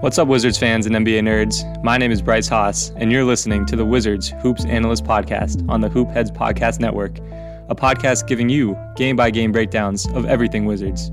[0.00, 1.82] What's up, Wizards fans and NBA nerds?
[1.82, 5.80] My name is Bryce Haas, and you're listening to the Wizards Hoops Analyst Podcast on
[5.80, 7.16] the Hoop Heads Podcast Network,
[7.70, 11.10] a podcast giving you game by game breakdowns of everything Wizards.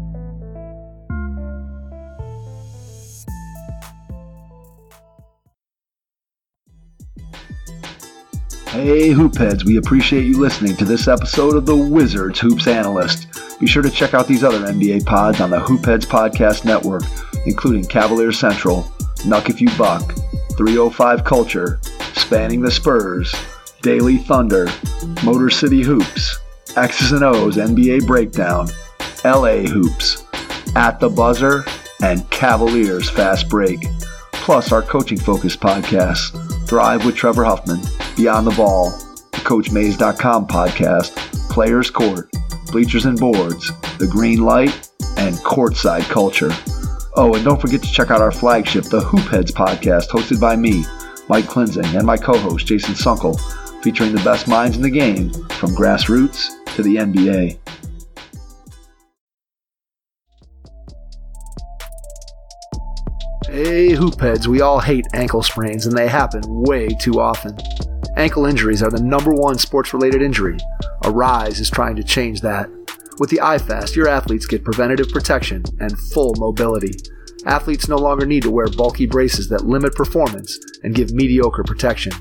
[8.68, 13.28] Hey, Hoopheads, we appreciate you listening to this episode of the Wizards Hoops Analyst.
[13.62, 17.04] Be sure to check out these other NBA pods on the Hoopheads Podcast Network,
[17.46, 18.84] including Cavalier Central,
[19.26, 20.14] Nuck If You Buck,
[20.58, 21.80] 305 Culture,
[22.14, 23.34] Spanning the Spurs,
[23.82, 24.68] Daily Thunder,
[25.24, 26.40] Motor City Hoops,
[26.76, 28.68] X's and O's NBA Breakdown,
[29.24, 30.24] LA Hoops,
[30.76, 31.64] At the Buzzer,
[32.02, 33.80] and Cavaliers Fast Break.
[34.32, 36.32] Plus our coaching focused podcasts,
[36.68, 37.80] Thrive with Trevor Huffman,
[38.16, 38.90] Beyond the Ball,
[39.32, 41.16] the CoachMaze.com podcast,
[41.50, 42.30] Players Court,
[42.72, 46.52] Bleachers and Boards, The Green Light, and Courtside Culture.
[47.16, 50.84] Oh, and don't forget to check out our flagship, the Hoopheads podcast, hosted by me,
[51.30, 53.40] Mike Klinzing, and my co-host, Jason Sunkel,
[53.84, 57.60] featuring the best minds in the game from grassroots to the NBA.
[63.46, 67.56] Hey, hoopheads, we all hate ankle sprains, and they happen way too often.
[68.18, 70.58] Ankle injuries are the number one sports related injury.
[71.04, 72.68] Aryse is trying to change that.
[73.20, 76.94] With the iFast, your athletes get preventative protection and full mobility.
[77.46, 82.14] Athletes no longer need to wear bulky braces that limit performance and give mediocre protection.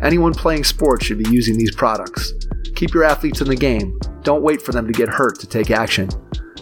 [0.00, 2.32] Anyone playing sports should be using these products.
[2.74, 3.98] Keep your athletes in the game.
[4.22, 6.08] Don't wait for them to get hurt to take action.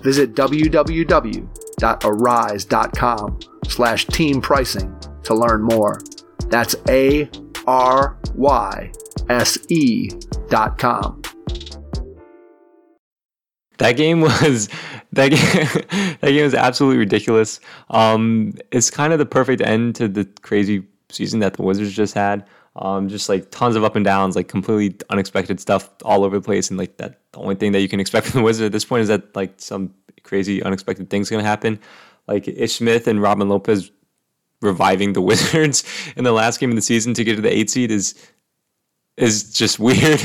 [0.03, 1.48] Visit www.aryse.com
[3.67, 5.98] slash team pricing to learn more.
[6.48, 7.31] That's A
[7.67, 8.92] R Y
[9.28, 10.11] S E
[10.48, 11.23] dot com.
[13.81, 14.69] That game was
[15.12, 17.61] that game, that game was absolutely ridiculous.
[17.89, 22.14] Um, it's kind of the perfect end to the crazy season that the Wizards just
[22.14, 22.47] had.
[22.77, 26.45] Um, just like tons of up and downs, like completely unexpected stuff all over the
[26.45, 28.73] place, and like that the only thing that you can expect from the Wizards at
[28.73, 29.92] this point is that like some
[30.23, 31.80] crazy unexpected things gonna happen.
[32.29, 33.90] Like Ish Smith and Robin Lopez
[34.61, 35.85] reviving the Wizards
[36.17, 38.14] in the last game of the season to get to the eight seed is
[39.20, 40.20] is just weird.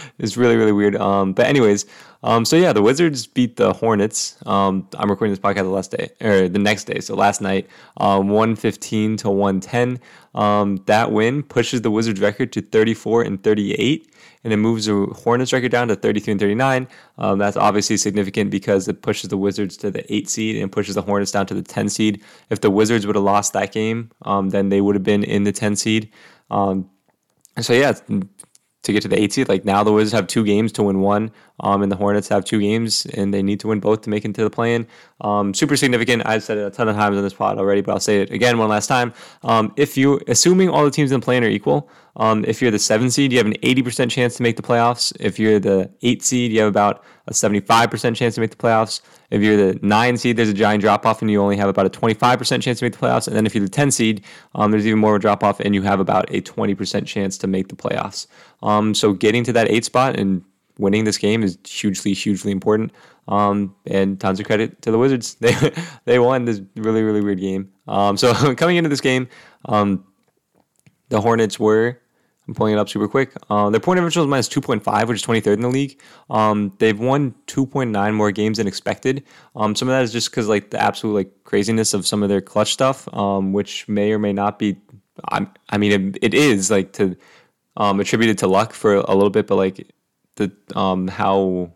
[0.18, 0.96] it's really really weird.
[0.96, 1.86] Um, but anyways,
[2.22, 4.36] um, so yeah, the Wizards beat the Hornets.
[4.46, 7.66] Um, I'm recording this podcast the last day or the next day, so last night,
[7.96, 9.98] um, 115 to 110.
[10.34, 15.06] Um, that win pushes the Wizards record to 34 and 38, and it moves the
[15.24, 16.88] Hornets record down to 33 and 39.
[17.18, 20.94] Um, that's obviously significant because it pushes the Wizards to the eight seed and pushes
[20.96, 22.22] the Hornets down to the 10 seed.
[22.50, 25.44] If the Wizards would have lost that game, um, then they would have been in
[25.44, 26.10] the 10 seed.
[26.50, 26.88] Um,
[27.60, 27.94] so yeah,
[28.90, 29.48] to get to the eight seed.
[29.48, 31.30] Like now, the Wizards have two games to win one,
[31.60, 34.24] um, and the Hornets have two games, and they need to win both to make
[34.24, 34.86] it to the play-in.
[35.20, 36.22] Um, super significant.
[36.26, 38.30] I've said it a ton of times on this pod already, but I'll say it
[38.30, 39.12] again one last time.
[39.42, 42.70] Um, if you, assuming all the teams in the play-in are equal, um, if you're
[42.70, 45.12] the seven seed, you have an 80% chance to make the playoffs.
[45.20, 49.00] If you're the eight seed, you have about a 75% chance to make the playoffs.
[49.30, 51.86] If you're the nine seed, there's a giant drop off, and you only have about
[51.86, 53.28] a 25% chance to make the playoffs.
[53.28, 55.60] And then if you're the 10 seed, um, there's even more of a drop off,
[55.60, 58.26] and you have about a 20% chance to make the playoffs.
[58.62, 60.42] Um, so getting to that eight spot and
[60.80, 62.92] winning this game is hugely, hugely important.
[63.28, 65.36] Um, and tons of credit to the Wizards.
[65.40, 65.72] They
[66.04, 67.70] they won this really, really weird game.
[67.86, 69.28] Um, so coming into this game,
[69.66, 70.04] um,
[71.10, 72.00] the Hornets were.
[72.48, 73.32] I'm pulling it up super quick.
[73.48, 76.00] Uh, their point differential is minus 2.5, which is 23rd in the league.
[76.30, 79.22] Um, they've won 2.9 more games than expected.
[79.54, 82.28] Um, some of that is just because like the absolute like craziness of some of
[82.28, 84.76] their clutch stuff, um, which may or may not be.
[85.28, 87.16] I, I mean, it, it is like to
[87.76, 89.86] attributed to luck for a little bit, but like
[90.40, 91.70] the um, how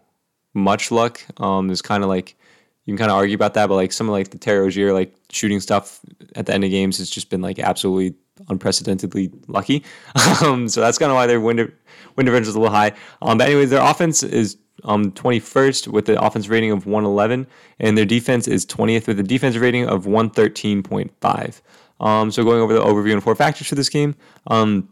[0.54, 2.36] much luck um, is kind of like
[2.84, 5.14] you can kind of argue about that, but like some of like the Terry like
[5.30, 6.00] shooting stuff
[6.34, 8.14] at the end of games has just been like absolutely
[8.48, 9.84] unprecedentedly lucky.
[10.42, 11.72] um, so that's kind of why their win
[12.16, 12.92] win differential is a little high.
[13.22, 17.46] Um, but anyways, their offense is um 21st with the offense rating of 111,
[17.80, 21.60] and their defense is 20th with a defensive rating of 113.5.
[22.00, 24.14] Um, so going over the overview and four factors for this game.
[24.48, 24.88] Um,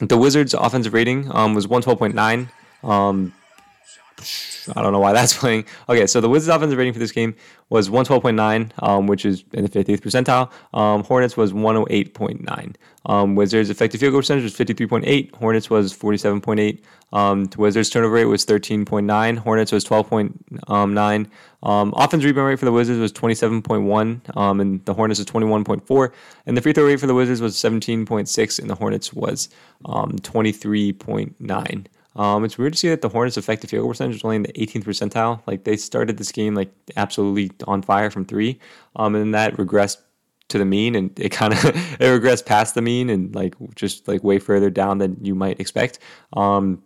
[0.00, 2.48] the Wizards' offensive rating um, was 112.9.
[2.82, 3.32] Um,
[4.74, 5.64] I don't know why that's playing.
[5.88, 7.34] Okay, so the Wizards' offensive rating for this game
[7.68, 10.50] was 112.9, um, which is in the 50th percentile.
[10.78, 12.74] Um, Hornets was 108.9.
[13.06, 15.34] Um, Wizards' effective field goal percentage was 53.8.
[15.34, 16.80] Hornets was 47.8.
[17.12, 19.38] Um, Wizards' turnover rate was 13.9.
[19.38, 21.26] Hornets was 12.9.
[21.62, 26.12] Um, offense rebound rate for the Wizards was 27.1, um, and the Hornets was 21.4.
[26.46, 29.48] And the free throw rate for the Wizards was 17.6, and the Hornets was
[29.84, 31.86] um, 23.9.
[32.16, 34.42] Um, it's weird to see that the Hornets' effective field goal percentage was only in
[34.42, 35.42] the 18th percentile.
[35.46, 38.58] Like they started this game like absolutely on fire from three,
[38.96, 39.98] um, and then that regressed
[40.48, 44.08] to the mean, and it kind of it regressed past the mean and like just
[44.08, 46.00] like way further down than you might expect.
[46.32, 46.82] Um,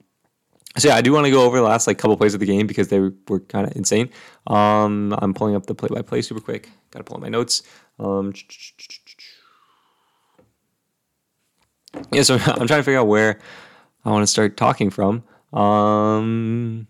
[0.76, 2.46] so yeah, I do want to go over the last like couple plays of the
[2.46, 4.10] game because they were, were kind of insane.
[4.48, 6.68] Um, I'm pulling up the play by play super quick.
[6.90, 7.62] Got to pull up my notes.
[7.98, 8.32] Um,
[12.12, 13.38] yeah, so I'm trying to figure out where
[14.04, 15.22] I want to start talking from.
[15.52, 16.86] Um,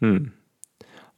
[0.00, 0.26] hmm.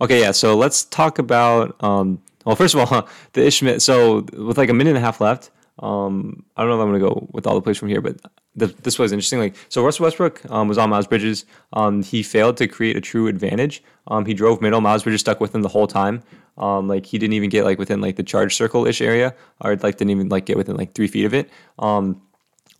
[0.00, 0.30] Okay, yeah.
[0.30, 1.82] So let's talk about.
[1.82, 3.80] Um, well, first of all, the Ishmael.
[3.80, 5.50] So with like a minute and a half left,
[5.80, 8.16] um, I don't know if I'm gonna go with all the plays from here, but
[8.54, 9.38] the, this was interesting.
[9.38, 11.44] Like, so Russell Westbrook um, was on Miles Bridges.
[11.72, 13.82] Um, he failed to create a true advantage.
[14.08, 14.80] Um, he drove middle.
[14.80, 16.22] Miles Bridges stuck with him the whole time.
[16.56, 19.76] Um, like he didn't even get like within like the charge circle ish area, or
[19.76, 21.50] like didn't even like get within like three feet of it.
[21.78, 22.20] Um,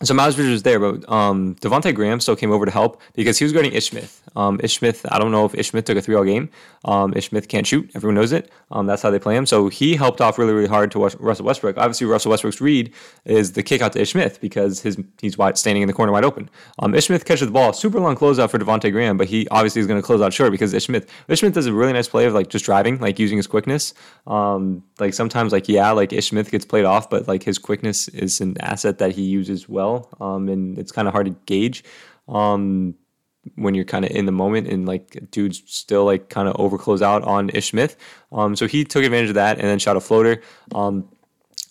[0.01, 3.37] so Miles Bridges was there, but um, Devonte Graham still came over to help because
[3.37, 4.23] he was guarding Ish Smith.
[4.33, 6.49] Um, Ish Smith, I don't know if Ish Smith took a three-all game.
[6.85, 7.91] Um, Ish Smith can't shoot.
[7.95, 8.49] Everyone knows it.
[8.71, 9.45] Um, that's how they play him.
[9.45, 11.77] So he helped off really, really hard to Russell Westbrook.
[11.77, 12.93] Obviously, Russell Westbrook's read
[13.25, 16.13] is the kick out to Ish Smith because his he's wide, standing in the corner
[16.13, 16.49] wide open.
[16.79, 19.81] Um, Ish Smith catches the ball, super long closeout for Devonte Graham, but he obviously
[19.81, 22.25] is going to close out short because Ish Smith Ish does a really nice play
[22.25, 23.93] of like just driving, like using his quickness.
[24.27, 28.07] Um, like sometimes, like yeah, like Ish Smith gets played off, but like his quickness
[28.09, 29.88] is an asset that he uses well.
[30.19, 31.83] Um, and it's kind of hard to gauge
[32.27, 32.95] um,
[33.55, 37.01] when you're kind of in the moment and like dudes still like kind of overclose
[37.01, 37.95] out on Ish Smith.
[38.31, 40.41] Um, so he took advantage of that and then shot a floater.
[40.73, 41.09] Um,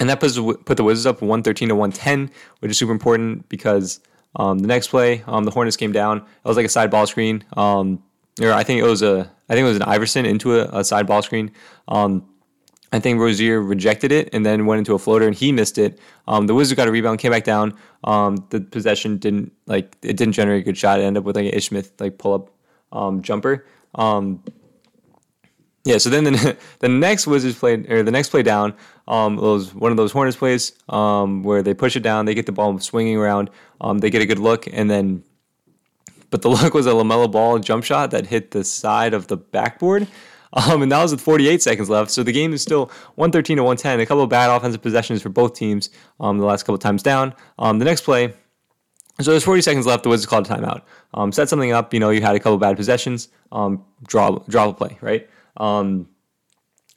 [0.01, 2.31] and that puts, put the Wizards up 113 to 110,
[2.61, 4.01] which is super important because
[4.37, 6.19] um, the next play, um, the Hornets came down.
[6.19, 7.45] It was like a side ball screen.
[7.57, 8.03] Um,
[8.41, 10.85] or I think it was a, I think it was an Iverson into a, a
[10.85, 11.51] side ball screen.
[11.89, 12.29] Um,
[12.93, 15.99] I think Rozier rejected it and then went into a floater and he missed it.
[16.27, 17.75] Um, the Wizards got a rebound, came back down.
[18.05, 21.01] Um, the possession didn't like it didn't generate a good shot.
[21.01, 22.51] It ended up with like an Ish Smith like pull up
[22.93, 23.67] um, jumper.
[23.95, 24.43] Um,
[25.85, 28.75] yeah, so then the, the next Wizards play or the next play down
[29.07, 32.47] um, was one of those Hornets plays um, where they push it down, they get
[32.47, 33.51] the ball swinging around,
[33.81, 35.25] um, they get a good look, and then
[36.31, 39.37] but the look was a LaMelo Ball jump shot that hit the side of the
[39.37, 40.07] backboard.
[40.53, 42.11] Um, and that was with 48 seconds left.
[42.11, 42.87] So the game is still
[43.17, 44.01] 113 to 110.
[44.01, 45.91] A couple of bad offensive possessions for both teams
[46.21, 47.35] um, the last couple of times down.
[47.59, 48.33] Um, the next play,
[49.21, 50.05] so there's 40 seconds left.
[50.05, 50.83] The Wizards called a timeout.
[51.15, 51.93] Um, set something up.
[51.93, 53.29] You know, you had a couple bad possessions.
[53.51, 55.29] Um, draw, draw a play, right?
[55.57, 56.09] Um,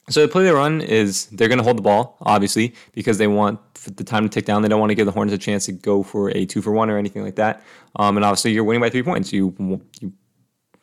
[0.08, 3.26] so the play they run is they're going to hold the ball, obviously, because they
[3.26, 4.62] want the time to tick down.
[4.62, 6.72] They don't want to give the Hornets a chance to go for a two for
[6.72, 7.62] one or anything like that.
[7.96, 9.32] Um, and obviously, you're winning by three points.
[9.32, 9.54] You
[10.00, 10.12] you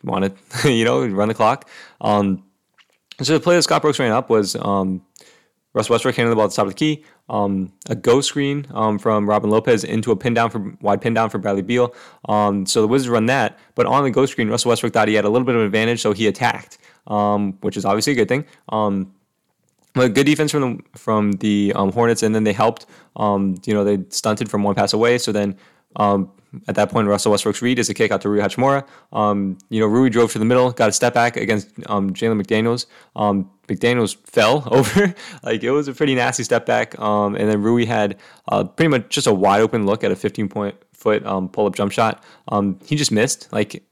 [0.04, 1.70] want to, you know, run the clock.
[2.02, 2.44] Um,
[3.22, 5.02] so the play that Scott Brooks ran up was um,
[5.74, 8.66] Russ Westbrook handing the ball at the top of the key, um, a go screen
[8.72, 11.94] um, from Robin Lopez into a pin down for wide pin down for Bradley Beal.
[12.28, 15.14] Um, so the Wizards run that, but on the go screen, Russell Westbrook thought he
[15.14, 16.78] had a little bit of an advantage, so he attacked,
[17.08, 18.46] um, which is obviously a good thing.
[18.70, 19.14] Um,
[19.94, 22.86] but good defense from the from the Hornets, and then they helped.
[23.18, 25.58] you know, they stunted from one pass away, so then
[25.96, 26.32] um,
[26.68, 28.88] at that point, Russell Westbrook's read is a kick out to Rui Hachimura.
[29.14, 32.42] Um, you know, Rui drove to the middle, got a step back against um, Jalen
[32.42, 32.88] McDaniels.
[33.16, 35.14] Um, McDaniels fell over.
[35.44, 36.98] like, it was a pretty nasty step back.
[37.00, 38.18] Um, and then Rui had
[38.48, 41.66] uh, pretty much just a wide open look at a 15 point foot um, pull
[41.68, 42.24] up jump shot.
[42.48, 43.52] Um, he just missed.
[43.54, 43.84] Like,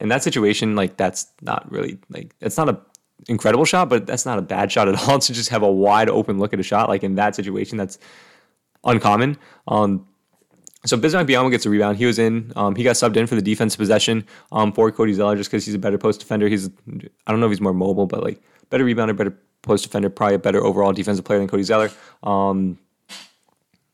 [0.00, 2.80] in that situation, like, that's not really, like, it's not a
[3.28, 6.08] incredible shot, but that's not a bad shot at all to just have a wide
[6.08, 6.88] open look at a shot.
[6.88, 7.98] Like, in that situation, that's
[8.84, 9.36] uncommon.
[9.68, 10.06] Um,
[10.86, 11.98] so Bismack Biyombo gets a rebound.
[11.98, 12.52] He was in.
[12.56, 15.64] Um, he got subbed in for the defensive possession um, for Cody Zeller just because
[15.66, 16.48] he's a better post defender.
[16.48, 16.70] He's
[17.26, 20.36] I don't know if he's more mobile, but like better rebounder, better post defender, probably
[20.36, 21.90] a better overall defensive player than Cody Zeller.
[22.22, 22.78] Um,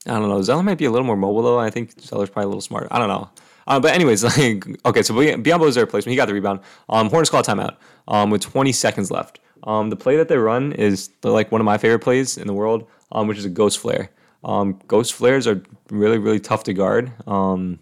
[0.07, 0.41] I don't know.
[0.43, 1.59] Zeller might be a little more mobile though.
[1.59, 2.87] I think Zeller's probably a little smarter.
[2.91, 3.29] I don't know.
[3.67, 6.13] Uh, but anyways, like okay, so Biyombo is their replacement.
[6.13, 6.61] He got the rebound.
[6.89, 7.77] Um, Hornets call timeout
[8.07, 9.41] um, with 20 seconds left.
[9.65, 12.53] Um, the play that they run is like one of my favorite plays in the
[12.53, 14.11] world, um, which is a ghost flare.
[14.47, 17.13] Um, ghost flares are really really tough to guard.
[17.27, 17.81] Um,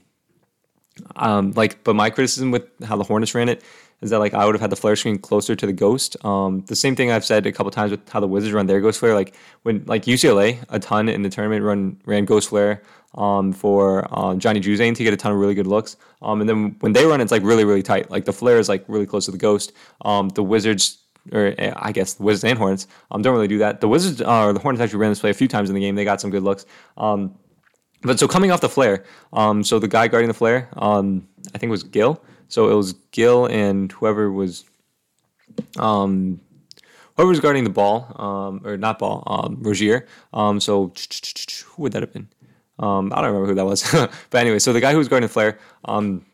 [1.16, 3.62] um, like, but my criticism with how the Hornets ran it
[4.00, 6.16] is that like I would have had the flare screen closer to the ghost.
[6.24, 8.80] Um, the same thing I've said a couple times with how the Wizards run their
[8.80, 9.14] ghost flare.
[9.14, 12.82] Like when like UCLA a ton in the tournament run ran ghost flare
[13.14, 15.96] um, for um, Johnny Juzang to get a ton of really good looks.
[16.22, 18.10] Um, and then when they run, it's like really really tight.
[18.10, 19.72] Like the flare is like really close to the ghost.
[20.02, 20.98] Um, the Wizards
[21.32, 23.80] or eh, I guess the Wizards and Hornets um, don't really do that.
[23.80, 25.80] The Wizards uh, or the Hornets actually ran this play a few times in the
[25.80, 25.94] game.
[25.94, 26.66] They got some good looks.
[26.96, 27.34] Um,
[28.02, 31.58] but so coming off the flare, um, so the guy guarding the flare, um, I
[31.58, 32.22] think it was Gill.
[32.48, 34.64] So it was Gill and whoever was,
[35.78, 36.40] um,
[37.16, 40.06] whoever was guarding the ball, um, or not ball, um, Rozier.
[40.34, 40.92] Um, so
[41.66, 42.28] who would that have been?
[42.78, 43.90] Um, I don't remember who that was.
[44.30, 46.26] but anyway, so the guy who was guarding the flare, um,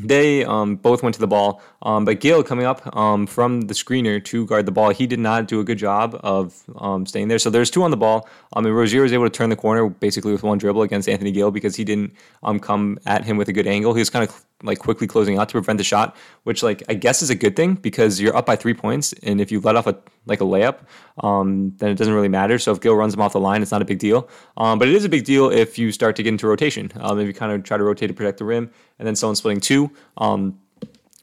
[0.00, 3.74] they um, both went to the ball, um, but Gill coming up um, from the
[3.74, 7.28] screener to guard the ball, he did not do a good job of um, staying
[7.28, 7.38] there.
[7.38, 8.26] So there's two on the ball.
[8.54, 11.30] Um, and Rozier was able to turn the corner basically with one dribble against Anthony
[11.30, 13.92] Gill because he didn't um, come at him with a good angle.
[13.92, 16.94] He was kind of like quickly closing out to prevent the shot, which like I
[16.94, 19.76] guess is a good thing because you're up by three points, and if you let
[19.76, 20.78] off a like a layup,
[21.18, 22.58] um, then it doesn't really matter.
[22.58, 24.28] So if Gill runs him off the line, it's not a big deal.
[24.56, 26.92] Um, but it is a big deal if you start to get into rotation.
[27.00, 29.36] Um, if you kind of try to rotate to protect the rim, and then someone
[29.36, 30.58] splitting two, um,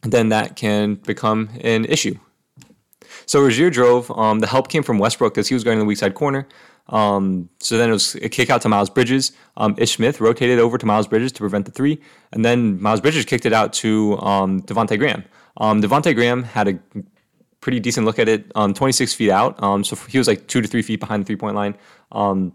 [0.01, 2.17] then that can become an issue.
[3.25, 4.11] So Rozier drove.
[4.11, 6.47] Um, the help came from Westbrook because he was to the weak side corner.
[6.89, 9.31] Um, so then it was a kick out to Miles Bridges.
[9.57, 11.99] Um, Ish Smith rotated over to Miles Bridges to prevent the three,
[12.31, 15.23] and then Miles Bridges kicked it out to um, Devonte Graham.
[15.57, 16.79] Um, Devonte Graham had a
[17.61, 19.61] pretty decent look at it, um, 26 feet out.
[19.61, 21.75] Um, so he was like two to three feet behind the three point line.
[22.11, 22.53] Um,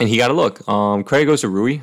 [0.00, 0.64] and he got a look.
[1.06, 1.78] Credit goes to Rui.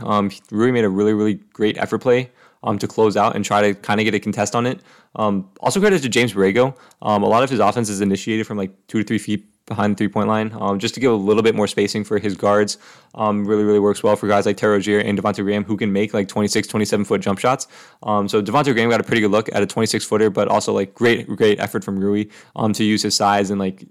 [0.52, 2.32] Rui made a really, really great effort play
[2.64, 4.82] um, to close out and try to kind of get a contest on it.
[5.16, 6.76] Um, also credit to James Borrego.
[7.02, 9.94] Um, a lot of his offense is initiated from like two to three feet behind
[9.94, 12.36] the three point line, um, just to give a little bit more spacing for his
[12.36, 12.78] guards.
[13.16, 15.94] Um, really, really works well for guys like Terry Rozier and Devonte Graham who can
[15.94, 17.68] make like 26, 27 foot jump shots.
[18.04, 20.74] Um, so Devonte Graham got a pretty good look at a 26 footer, but also
[20.74, 22.26] like great, great effort from Rui
[22.56, 23.86] um, to use his size and like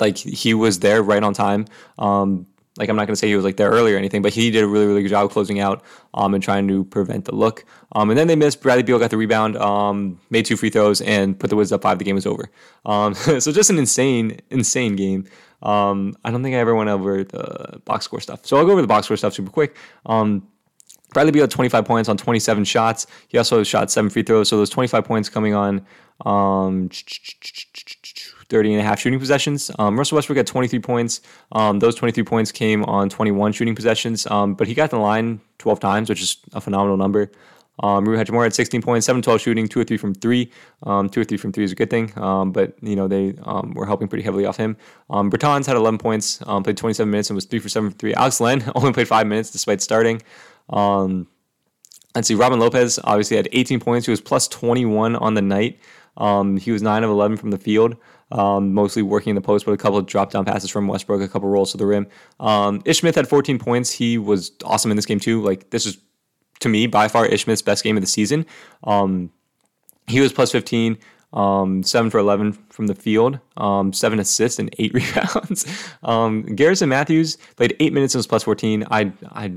[0.00, 1.66] like he was there right on time.
[1.98, 2.46] Um,
[2.78, 4.50] like I'm not going to say he was like there early or anything, but he
[4.50, 5.82] did a really really good job closing out
[6.14, 7.64] um, and trying to prevent the look.
[7.92, 8.62] Um, and then they missed.
[8.62, 11.82] Bradley Beal got the rebound, um, made two free throws, and put the Wizards up
[11.82, 11.98] five.
[11.98, 12.50] The game was over.
[12.86, 15.26] Um, so just an insane insane game.
[15.62, 18.46] Um, I don't think I ever went over the box score stuff.
[18.46, 19.76] So I'll go over the box score stuff super quick.
[20.06, 20.46] Um,
[21.12, 23.06] Bradley Beal had 25 points on 27 shots.
[23.28, 24.48] He also shot seven free throws.
[24.48, 25.86] So those 25 points coming on
[26.26, 26.90] um,
[28.48, 29.70] 30 and a half shooting possessions.
[29.78, 31.20] Um, Russell Westbrook had 23 points.
[31.52, 35.40] Um, those 23 points came on 21 shooting possessions, um, but he got the line
[35.58, 37.30] 12 times, which is a phenomenal number.
[37.80, 40.50] Um, Rui Hachimura had 16 points, 7 12 shooting, 2 or 3 from 3.
[40.82, 43.34] Um, 2 or 3 from 3 is a good thing, um, but you know they
[43.44, 44.76] um, were helping pretty heavily off him.
[45.10, 47.96] Um, Bertans had 11 points, um, played 27 minutes, and was 3 for 7 for
[47.96, 48.14] 3.
[48.14, 50.22] Alex Len only played 5 minutes despite starting.
[50.70, 51.28] Um,
[52.14, 54.06] let's see, Robin Lopez obviously had 18 points.
[54.06, 55.78] He was plus 21 on the night.
[56.60, 57.96] He was 9 of 11 from the field
[58.32, 61.22] um, mostly working in the post, but a couple of drop down passes from Westbrook,
[61.22, 62.06] a couple rolls to the rim.
[62.40, 63.90] Um, Ish Smith had 14 points.
[63.90, 65.42] He was awesome in this game too.
[65.42, 65.98] Like this is
[66.60, 68.44] to me by far Ish Smith's best game of the season.
[68.84, 69.30] Um,
[70.06, 70.98] he was plus 15.
[71.34, 75.66] Um, seven for 11 from the field, um, seven assists and eight rebounds.
[76.02, 78.86] um, Garrison Matthews played eight minutes and was plus 14.
[78.90, 79.52] I, I,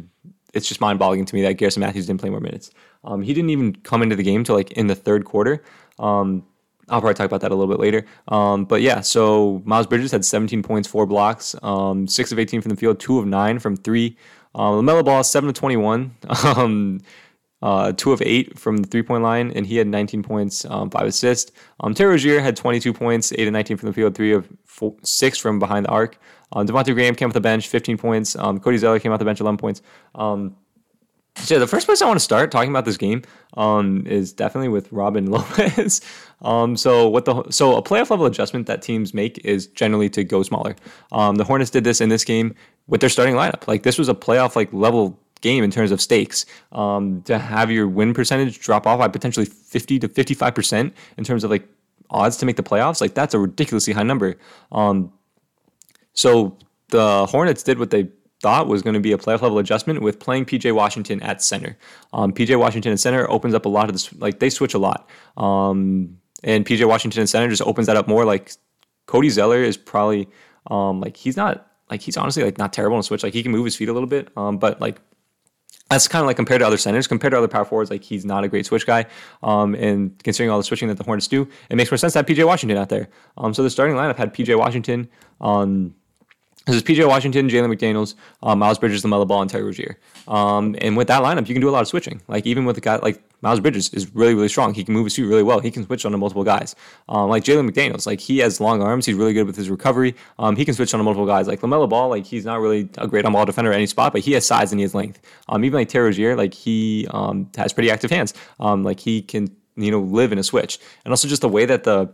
[0.54, 2.72] it's just mind boggling to me that Garrison Matthews didn't play more minutes.
[3.06, 5.64] Um, he didn't even come into the game till like in the third quarter.
[5.98, 6.46] Um,
[6.92, 8.06] I'll probably talk about that a little bit later.
[8.28, 12.62] Um, but yeah, so Miles Bridges had 17 points, four blocks, um, six of 18
[12.62, 14.18] from the field, two of nine from three.
[14.54, 17.00] Um, LaMelo Ball, seven of 21, um,
[17.62, 20.90] uh, two of eight from the three point line, and he had 19 points, um,
[20.90, 21.52] five assists.
[21.80, 24.96] Um, Terry Rozier had 22 points, eight of 19 from the field, three of four,
[25.04, 26.20] six from behind the arc.
[26.54, 28.36] Um, Devonte Graham came off the bench, 15 points.
[28.36, 29.82] Cody Zeller came off the bench, 11 points.
[31.44, 33.24] So the first place I want to start talking about this game
[33.56, 36.02] um, is definitely with Robin Lopez.
[36.42, 40.24] um, so what the so a playoff level adjustment that teams make is generally to
[40.24, 40.76] go smaller.
[41.12, 42.56] Um, the Hornets did this in this game
[42.88, 43.68] with their starting lineup.
[43.68, 46.46] Like this was a playoff like level game in terms of stakes.
[46.72, 50.94] Um, to have your win percentage drop off by potentially fifty to fifty five percent
[51.18, 51.68] in terms of like
[52.12, 54.36] odds to make the playoffs, like that's a ridiculously high number.
[54.72, 55.12] Um,
[56.14, 56.58] so
[56.90, 58.10] the Hornets did what they
[58.42, 61.78] thought was going to be a playoff level adjustment with playing PJ Washington at center.
[62.14, 64.80] Um, PJ Washington at center opens up a lot of this, like they switch a
[64.80, 65.08] lot.
[65.38, 68.26] Um, and PJ Washington at center just opens that up more.
[68.26, 68.52] Like
[69.06, 70.28] Cody Zeller is probably,
[70.68, 73.24] um, like he's not, like he's honestly like not terrible in switch.
[73.24, 75.00] Like he can move his feet a little bit, um, but like
[75.92, 78.24] that's kind of like compared to other centers, compared to other power forwards, like he's
[78.24, 79.06] not a great switch guy.
[79.44, 82.20] Um, and considering all the switching that the Hornets do, it makes more sense to
[82.20, 83.10] have PJ Washington out there.
[83.38, 85.10] Um, so the starting lineup had PJ Washington
[85.42, 85.94] on
[86.68, 88.14] this is PJ Washington, Jalen McDaniels,
[88.44, 89.98] um, Miles Bridges, LaMelo Ball, and Terry Rozier.
[90.28, 92.22] Um, and with that lineup, you can do a lot of switching.
[92.28, 94.76] Like even with a guy like Miles Bridges is really, really strong.
[94.76, 95.60] He can move his feet really well.
[95.60, 96.76] He can switch on to multiple guys.
[97.10, 99.08] Um, like Jalen McDaniels, like he has long arms.
[99.08, 100.16] He's really good with his recovery.
[100.38, 101.48] Um, he can switch on to multiple guys.
[101.48, 104.14] Like LaMelo Ball, like he's not really a great on ball defender at any spot,
[104.14, 105.20] but he has size and he has length.
[105.50, 108.36] Um, even like Terry Rozier, like he um, has pretty active hands.
[108.60, 111.84] Like he can you know live in a switch, and also just the way that
[111.84, 112.12] the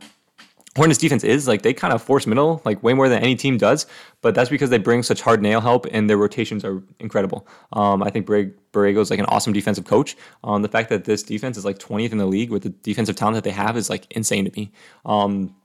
[0.78, 3.58] Hornets defense is like they kind of force middle like way more than any team
[3.58, 3.88] does,
[4.22, 7.48] but that's because they bring such hard nail help and their rotations are incredible.
[7.74, 10.16] Um, I think Borrego is like an awesome defensive coach.
[10.44, 13.16] Um, the fact that this defense is like 20th in the league with the defensive
[13.16, 14.72] talent that they have is like insane to me.
[15.06, 15.56] Um,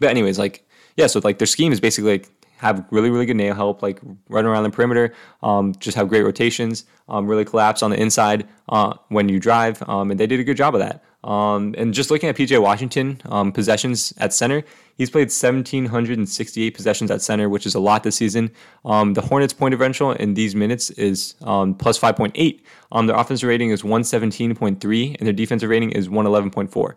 [0.00, 3.36] but anyways, like yeah, so like their scheme is basically like have really, really good
[3.36, 7.82] nail help, like run around the perimeter, um, just have great rotations, um, really collapse
[7.82, 9.82] on the inside uh, when you drive.
[9.88, 11.04] Um, and they did a good job of that.
[11.28, 14.64] Um, and just looking at PJ Washington um, possessions at center,
[14.96, 18.50] he's played 1,768 possessions at center, which is a lot this season.
[18.86, 22.62] Um, the Hornets' point differential in these minutes is um, plus 5.8.
[22.92, 26.94] Um, their offensive rating is 117.3, and their defensive rating is 111.4.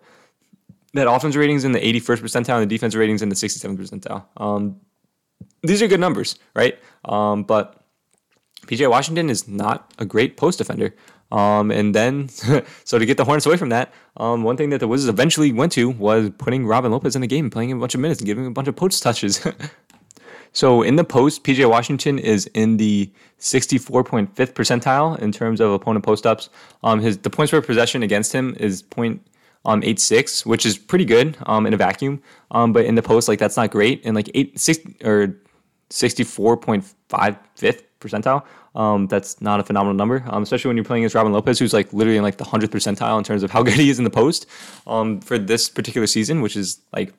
[0.93, 3.35] That offensive rating is in the 81st percentile, and the defensive rating is in the
[3.35, 4.23] 67th percentile.
[4.37, 4.79] Um,
[5.61, 6.79] these are good numbers, right?
[7.03, 7.80] but
[8.71, 10.95] PJ Washington is not a great post defender.
[11.31, 12.29] Um, and then,
[12.85, 15.51] so to get the Hornets away from that, um, one thing that the Wizards eventually
[15.51, 18.25] went to was putting Robin Lopez in the game, playing a bunch of minutes and
[18.25, 19.45] giving him a bunch of post touches.
[20.53, 26.05] so in the post, PJ Washington is in the 64.5th percentile in terms of opponent
[26.05, 26.49] post ups.
[26.83, 29.21] Um, his the points per possession against him is point
[29.65, 30.01] um, eight
[30.45, 32.21] which is pretty good um, in a vacuum.
[32.51, 34.01] Um, but in the post, like that's not great.
[34.05, 35.37] And like eight six or
[35.89, 38.43] 64.55th percentile.
[38.75, 41.73] Um, that's not a phenomenal number, um, especially when you're playing against Robin Lopez, who's
[41.73, 44.03] like literally in like the hundredth percentile in terms of how good he is in
[44.03, 44.45] the post
[44.87, 47.13] um, for this particular season, which is like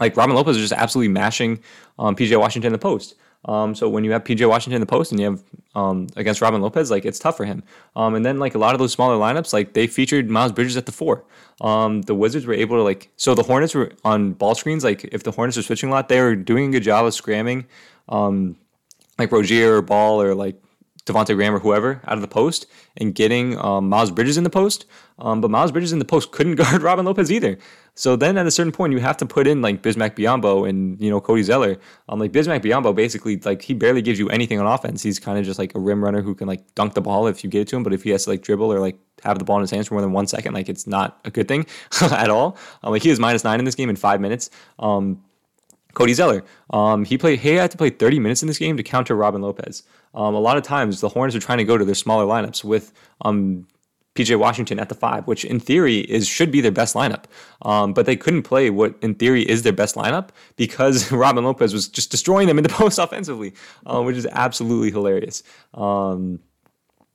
[0.00, 1.60] like Robin Lopez is just absolutely mashing
[1.98, 3.14] um, PJ Washington in the post.
[3.44, 5.42] Um, so when you have PJ Washington in the post and you have
[5.74, 7.62] um, against Robin Lopez, like it's tough for him.
[7.96, 10.86] And then like a lot of those smaller lineups, like they featured Miles Bridges at
[10.86, 11.24] the four.
[11.60, 14.84] The Wizards were able to like so the Hornets were on ball screens.
[14.84, 17.14] Like if the Hornets are switching a lot, they were doing a good job of
[17.14, 17.66] scramming,
[18.08, 18.56] um,
[19.18, 20.62] like Rozier or Ball or like
[21.04, 22.66] Devonte Graham or whoever out of the post
[22.96, 24.86] and getting um, Miles Bridges in the post.
[25.18, 27.58] Um, but Miles Bridges in the post couldn't guard Robin Lopez either.
[27.94, 31.00] So then at a certain point, you have to put in like Bismack Biyombo and
[31.00, 31.76] you know Cody Zeller.
[32.08, 35.02] Um, like Bismack Biyombo, basically like he barely gives you anything on offense.
[35.02, 37.42] He's kind of just like a rim runner who can like dunk the ball if
[37.42, 37.82] you get it to him.
[37.82, 39.88] But if he has to like dribble or like have the ball in his hands
[39.88, 41.66] for more than one second, like it's not a good thing
[42.00, 42.56] at all.
[42.82, 44.50] Um, like he was minus nine in this game in five minutes.
[44.78, 45.22] Um,
[45.94, 46.44] Cody Zeller.
[46.70, 47.40] Um, he played.
[47.40, 49.82] He had to play 30 minutes in this game to counter Robin Lopez.
[50.14, 52.64] Um, a lot of times, the Hornets are trying to go to their smaller lineups
[52.64, 53.66] with um,
[54.14, 57.24] PJ Washington at the five, which in theory is should be their best lineup.
[57.62, 61.72] Um, but they couldn't play what in theory is their best lineup because Robin Lopez
[61.72, 63.54] was just destroying them in the post offensively,
[63.86, 65.42] uh, which is absolutely hilarious.
[65.74, 66.40] Um,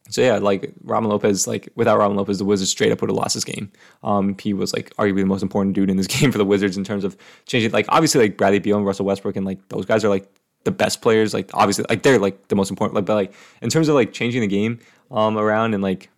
[0.10, 3.18] so yeah, like Robin Lopez, like without Robin Lopez, the Wizards straight up would have
[3.18, 3.72] lost this game.
[4.04, 6.78] Um, he was like arguably the most important dude in this game for the Wizards
[6.78, 7.72] in terms of changing.
[7.72, 10.30] Like obviously, like Bradley Beal and Russell Westbrook and like those guys are like
[10.64, 11.34] the best players.
[11.34, 12.96] Like obviously, like they're like the most important.
[12.96, 14.80] Like but like in terms of like changing the game
[15.12, 16.10] um around and like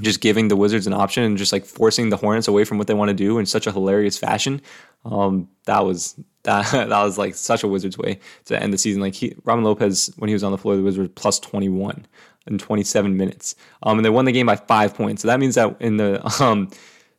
[0.00, 2.86] just giving the Wizards an option and just like forcing the Hornets away from what
[2.86, 4.60] they want to do in such a hilarious fashion.
[5.04, 9.02] Um, that was that that was like such a Wizards way to end the season.
[9.02, 12.06] Like he, Robin Lopez, when he was on the floor, the Wizards plus twenty one
[12.46, 13.54] in 27 minutes.
[13.82, 15.22] Um, and they won the game by five points.
[15.22, 16.70] So that means that in the um,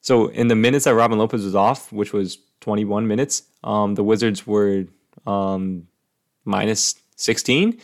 [0.01, 4.03] so in the minutes that Robin Lopez was off, which was 21 minutes, um, the
[4.03, 4.86] Wizards were
[5.27, 5.88] um,
[6.45, 7.79] minus 16.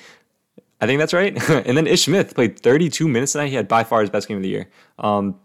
[0.80, 1.38] I think that's right.
[1.68, 3.48] and then Ish Smith played 32 minutes tonight.
[3.48, 4.70] He had by far his best game of the year.
[5.00, 5.40] Um,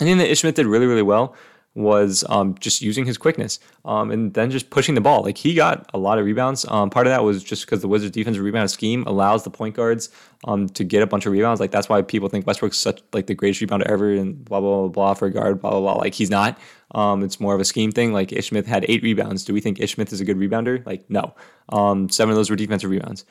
[0.00, 1.34] I think that Ish Smith did really, really well
[1.74, 5.22] was um, just using his quickness um, and then just pushing the ball.
[5.22, 6.66] Like he got a lot of rebounds.
[6.68, 9.74] Um, part of that was just because the Wizards' defensive rebound scheme allows the point
[9.74, 10.10] guards
[10.44, 11.60] um, to get a bunch of rebounds.
[11.60, 14.80] Like that's why people think Westbrook's such like the greatest rebounder ever and blah blah
[14.80, 15.60] blah blah for a guard.
[15.60, 15.94] Blah blah blah.
[15.94, 16.58] Like he's not.
[16.94, 18.12] Um, it's more of a scheme thing.
[18.12, 19.44] Like Ish Smith had eight rebounds.
[19.44, 20.84] Do we think Ish Smith is a good rebounder?
[20.84, 21.34] Like no.
[21.70, 23.24] Um, seven of those were defensive rebounds.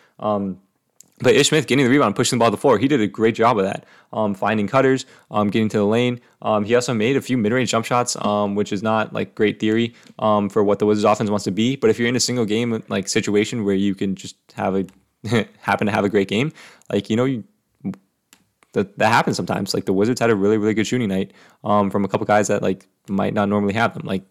[1.22, 3.08] But Ish Smith getting the rebound, pushing the ball to the floor, he did a
[3.08, 3.86] great job of that.
[4.12, 6.20] Um, finding cutters, um, getting to the lane.
[6.42, 9.60] Um, he also made a few mid-range jump shots, um, which is not like great
[9.60, 11.76] theory um, for what the Wizards offense wants to be.
[11.76, 14.86] But if you're in a single game like situation where you can just have a
[15.60, 16.52] happen to have a great game,
[16.92, 17.44] like you know you.
[18.74, 19.74] That, that happens sometimes.
[19.74, 21.34] Like the Wizards had a really really good shooting night
[21.66, 24.04] um, from a couple guys that like might not normally have them.
[24.06, 24.24] Like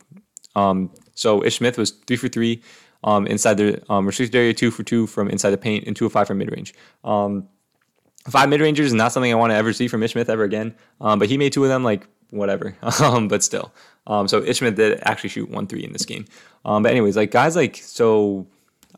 [1.20, 2.62] so, Ish Smith was three for three
[3.04, 6.06] um, inside the um, restricted area, two for two from inside the paint, and two
[6.06, 6.74] of five from mid range.
[7.04, 7.48] Um,
[8.28, 10.44] five mid rangers is not something I want to ever see from Ish Smith ever
[10.44, 10.74] again.
[11.00, 12.76] Um, but he made two of them, like whatever.
[13.00, 13.72] Um, but still,
[14.06, 16.26] um, so Ish Smith did actually shoot one three in this game.
[16.64, 18.46] But anyways, like guys, like so,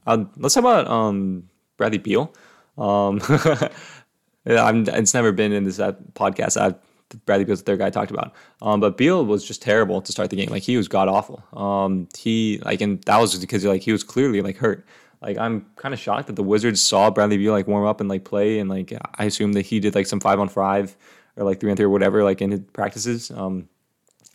[0.07, 2.35] let's talk about um, Bradley Beal.
[2.79, 3.21] Um,
[4.45, 6.61] it's never been in this podcast.
[6.61, 6.75] I've
[7.19, 8.33] Bradley Beal's the third guy I talked about.
[8.61, 10.51] Um, but Beal was just terrible to start the game.
[10.51, 11.43] Like he was god awful.
[11.53, 14.87] Um, he like and that was just because like he was clearly like hurt.
[15.21, 18.09] Like I'm kind of shocked that the Wizards saw Bradley Beal like warm up and
[18.09, 20.97] like play and like I assume that he did like some five on five
[21.37, 23.31] or like three on three or whatever like in his practices.
[23.31, 23.69] Um,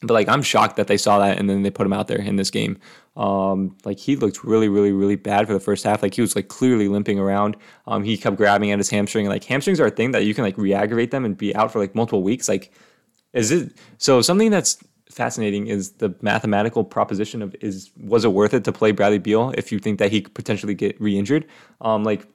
[0.02, 2.20] but like I'm shocked that they saw that and then they put him out there
[2.20, 2.80] in this game.
[3.18, 6.04] Um, like he looked really, really, really bad for the first half.
[6.04, 7.58] Like he was like clearly limping around.
[7.88, 9.28] Um, he kept grabbing at his hamstring.
[9.28, 11.80] Like hamstrings are a thing that you can like re-aggravate them and be out for
[11.80, 12.48] like multiple weeks.
[12.48, 12.72] Like,
[13.34, 14.78] is it so something that's
[15.10, 19.52] fascinating is the mathematical proposition of is was it worth it to play Bradley Beal
[19.58, 21.48] if you think that he could potentially get re-injured?
[21.82, 22.28] Um, like,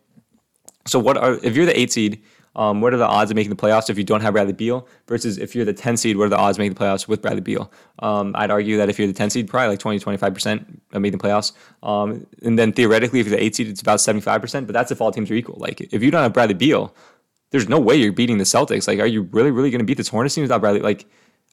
[0.86, 2.20] so what are if you're the eight seed?
[2.54, 4.86] Um, what are the odds of making the playoffs if you don't have Bradley Beal
[5.06, 7.22] versus if you're the 10 seed, what are the odds of making the playoffs with
[7.22, 7.72] Bradley Beal?
[8.00, 11.18] Um, I'd argue that if you're the 10 seed, probably like 20, 25% of making
[11.18, 11.52] the playoffs.
[11.82, 15.00] Um, and then theoretically, if you're the 8 seed, it's about 75%, but that's if
[15.00, 15.56] all teams are equal.
[15.58, 16.94] Like if you don't have Bradley Beal,
[17.52, 18.88] there's no way you're beating the Celtics.
[18.88, 20.80] Like, are you really, really going to beat this Hornets team without Bradley?
[20.80, 21.06] Like,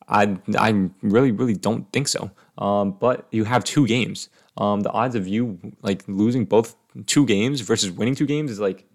[0.07, 2.31] I, I really, really don't think so.
[2.57, 4.29] Um, but you have two games.
[4.57, 8.59] Um, the odds of you like losing both two games versus winning two games is
[8.59, 8.85] like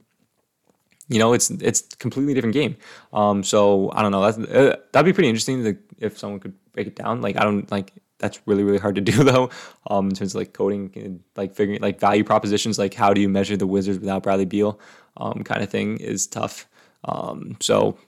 [1.08, 2.76] you know, it's it's completely different game.
[3.12, 4.22] Um, so I don't know.
[4.22, 7.20] That's, uh, that'd be pretty interesting to, if someone could break it down.
[7.20, 9.50] Like I don't like that's really really hard to do though.
[9.88, 13.20] Um, in terms of like coding and like figuring like value propositions, like how do
[13.20, 14.80] you measure the Wizards without Bradley Beal,
[15.16, 16.66] um, kind of thing is tough.
[17.04, 17.98] Um, so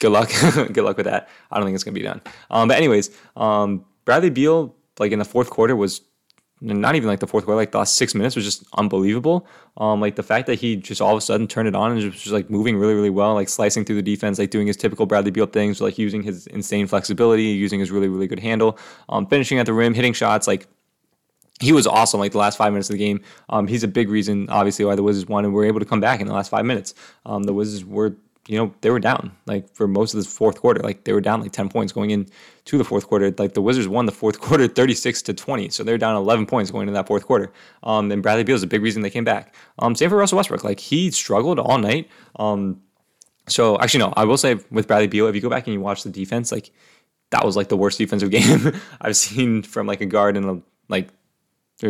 [0.00, 1.28] good luck, good luck with that.
[1.50, 2.20] I don't think it's gonna be done.
[2.50, 6.02] Um, but anyways, um, Bradley Beal like in the fourth quarter was
[6.64, 9.46] not even like the fourth quarter, like the last six minutes was just unbelievable.
[9.76, 12.02] Um, like the fact that he just all of a sudden turned it on and
[12.02, 14.76] was just like moving really, really well, like slicing through the defense, like doing his
[14.76, 18.78] typical Bradley Beal things, like using his insane flexibility, using his really, really good handle,
[19.08, 20.66] um, finishing at the rim, hitting shots, like
[21.60, 23.20] he was awesome like the last five minutes of the game.
[23.48, 26.00] Um, he's a big reason, obviously, why the Wizards won and were able to come
[26.00, 26.94] back in the last five minutes.
[27.26, 30.60] Um, the Wizards were you know, they were down like for most of the fourth
[30.60, 30.80] quarter.
[30.82, 32.26] Like they were down like 10 points going in
[32.66, 33.32] to the fourth quarter.
[33.38, 35.70] Like the Wizards won the fourth quarter 36 to 20.
[35.70, 37.52] So they're down 11 points going into that fourth quarter.
[37.82, 39.54] Um, and Bradley Beal is a big reason they came back.
[39.78, 40.64] Um, same for Russell Westbrook.
[40.64, 42.08] Like he struggled all night.
[42.36, 42.82] Um,
[43.48, 45.80] so actually, no, I will say with Bradley Beal, if you go back and you
[45.80, 46.70] watch the defense, like
[47.30, 50.62] that was like the worst defensive game I've seen from like a guard and a,
[50.88, 51.08] like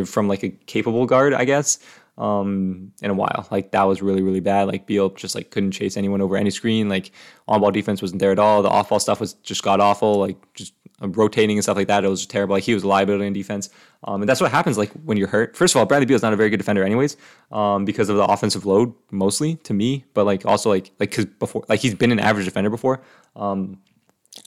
[0.06, 1.78] from like a capable guard, I guess
[2.18, 3.48] um, in a while.
[3.50, 4.68] Like that was really really bad.
[4.68, 6.88] Like Beal just like couldn't chase anyone over any screen.
[6.88, 7.10] Like
[7.48, 8.62] on ball defense wasn't there at all.
[8.62, 10.18] The off ball stuff was just got awful.
[10.18, 12.04] Like just uh, rotating and stuff like that.
[12.04, 12.54] It was just terrible.
[12.54, 13.68] Like he was a liability in defense.
[14.04, 15.56] Um, and that's what happens like when you're hurt.
[15.56, 17.16] First of all, Bradley Beal is not a very good defender anyways,
[17.50, 20.04] um, because of the offensive load mostly to me.
[20.14, 23.02] But like also like like because before like he's been an average defender before.
[23.34, 23.78] Um,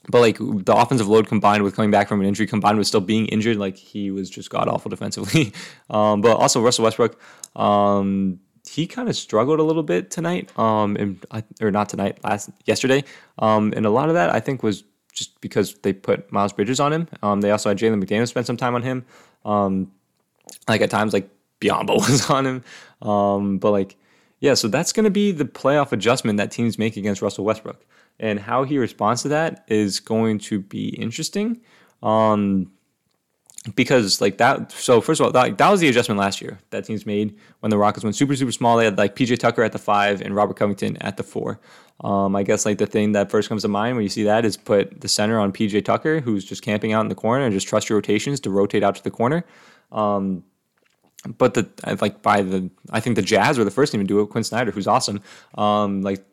[0.09, 3.01] but like the offensive load combined with coming back from an injury, combined with still
[3.01, 5.53] being injured, like he was just god awful defensively.
[5.89, 7.19] um, but also Russell Westbrook,
[7.55, 8.39] um,
[8.69, 11.25] he kind of struggled a little bit tonight, um, and
[11.61, 13.03] or not tonight, last yesterday,
[13.39, 16.79] um, and a lot of that I think was just because they put Miles Bridges
[16.79, 17.07] on him.
[17.23, 19.05] Um, they also had Jalen McDaniel spend some time on him.
[19.43, 19.91] Um,
[20.67, 22.63] like at times, like Biyombo was on him,
[23.59, 23.97] but like
[24.39, 27.83] yeah, so that's going to be the playoff adjustment that teams make against Russell Westbrook
[28.19, 31.61] and how he responds to that is going to be interesting.
[32.01, 32.71] Um,
[33.75, 36.85] because like that, so first of all, that, that was the adjustment last year that
[36.85, 38.77] teams made when the Rockets went super super small.
[38.77, 41.59] They had like PJ Tucker at the five and Robert Covington at the four.
[42.01, 44.45] Um, I guess like the thing that first comes to mind when you see that
[44.45, 47.53] is put the center on PJ Tucker, who's just camping out in the corner, and
[47.53, 49.43] just trust your rotations to rotate out to the corner.
[49.91, 50.43] Um,
[51.37, 51.67] but the
[51.99, 54.27] like by the I think the Jazz were the first team to do it.
[54.27, 55.21] Quin Snyder, who's awesome.
[55.55, 56.23] Um, like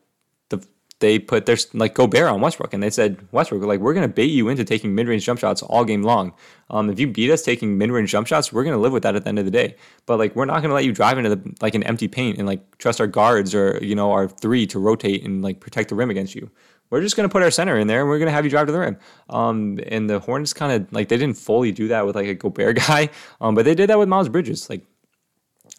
[0.99, 4.25] they put their like Gobert on Westbrook, and they said Westbrook, like we're gonna bait
[4.31, 6.33] you into taking mid range jump shots all game long.
[6.69, 9.15] Um, if you beat us taking mid range jump shots, we're gonna live with that
[9.15, 9.75] at the end of the day.
[10.05, 12.47] But like we're not gonna let you drive into the, like an empty paint and
[12.47, 15.95] like trust our guards or you know our three to rotate and like protect the
[15.95, 16.49] rim against you.
[16.89, 18.71] We're just gonna put our center in there and we're gonna have you drive to
[18.71, 18.97] the rim.
[19.29, 22.35] Um, and the Hornets kind of like they didn't fully do that with like a
[22.35, 23.09] Gobert guy,
[23.41, 24.69] um, but they did that with Miles Bridges.
[24.69, 24.85] Like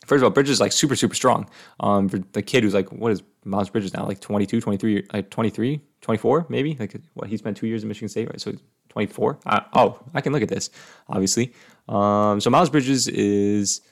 [0.06, 1.48] first of all, Bridges is like super, super strong.
[1.80, 4.06] Um, for the kid who's like, what is Miles Bridges now?
[4.06, 6.76] Like 22, 23, like 23, 24, maybe?
[6.78, 8.40] Like, what, he spent two years in Michigan State, right?
[8.40, 8.52] So
[8.88, 9.40] 24.
[9.44, 10.70] Uh, oh, I can look at this,
[11.08, 11.52] obviously.
[11.88, 13.82] Um, so Miles Bridges is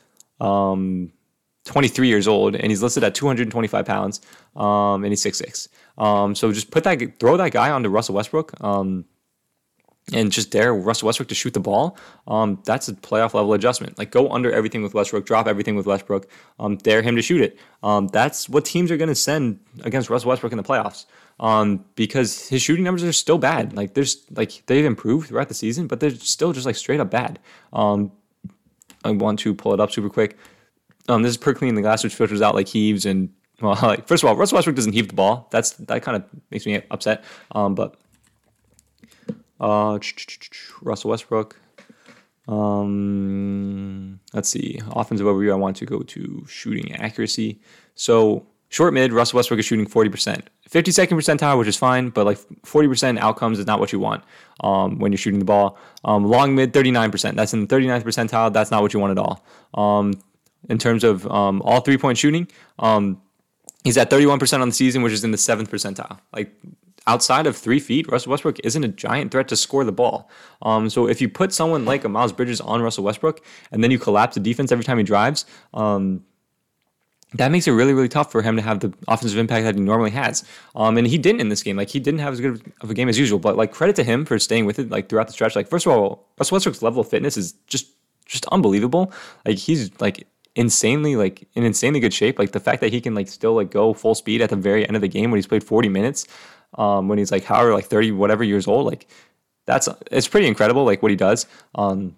[0.41, 1.13] um,
[1.67, 4.21] 23 years old and he's listed at 225 pounds
[4.57, 5.69] um, and he's 6'6.
[5.99, 8.53] Um, so just put that, throw that guy onto Russell Westbrook.
[8.63, 9.05] Um,
[10.13, 13.97] and just dare Russell Westbrook to shoot the ball, um, that's a playoff level adjustment.
[13.97, 17.41] Like go under everything with Westbrook, drop everything with Westbrook, um, dare him to shoot
[17.41, 17.59] it.
[17.83, 21.07] Um, that's what teams are going to send against Russell Westbrook in the playoffs.
[21.41, 23.75] Um, because his shooting numbers are still bad.
[23.75, 27.11] Like there's like they've improved throughout the season, but they're still just like straight up
[27.11, 27.41] bad.
[27.73, 28.13] Um,
[29.05, 30.37] I want to pull it up super quick.
[31.09, 34.07] Um, this is per clean the glass, which filters out like heaves and well, like
[34.07, 35.49] first of all, Russell Westbrook doesn't heave the ball.
[35.51, 37.25] That's that kind of makes me upset.
[37.53, 37.97] but
[39.61, 39.99] uh,
[40.83, 41.57] Russell Westbrook.
[42.47, 44.81] Um, let's see.
[44.91, 45.53] Offensive overview.
[45.53, 47.61] I want to go to shooting accuracy.
[47.95, 50.43] So short mid, Russell Westbrook is shooting 40%.
[50.69, 54.25] 52nd percentile, which is fine, but like 40% outcomes is not what you want
[54.61, 55.79] um, when you're shooting the ball.
[56.05, 57.37] Um, long mid, 39%.
[57.37, 58.53] That's in the 39th percentile.
[58.53, 59.45] That's not what you want at all.
[59.75, 60.15] Um,
[60.69, 63.21] in terms of um, all three point shooting, um,
[63.85, 66.19] he's at 31% on the season, which is in the seventh percentile.
[66.33, 66.53] Like
[67.07, 70.31] outside of three feet, Russell Westbrook isn't a giant threat to score the ball.
[70.63, 73.91] Um, so if you put someone like a Miles Bridges on Russell Westbrook and then
[73.91, 76.25] you collapse the defense every time he drives, um,
[77.35, 79.81] that makes it really, really tough for him to have the offensive impact that he
[79.81, 80.45] normally has.
[80.77, 81.77] Um, and he didn't in this game.
[81.77, 83.41] Like he didn't have as good of a game as usual.
[83.41, 85.57] But like credit to him for staying with it like throughout the stretch.
[85.57, 87.89] Like first of all, Russell Westbrook's level of fitness is just
[88.25, 89.13] just unbelievable.
[89.45, 92.39] Like he's like insanely like in insanely good shape.
[92.39, 94.87] Like the fact that he can like still like go full speed at the very
[94.87, 96.27] end of the game when he's played 40 minutes,
[96.75, 99.07] um, when he's like however like 30 whatever years old, like
[99.67, 101.47] that's it's pretty incredible like what he does.
[101.75, 102.17] Um,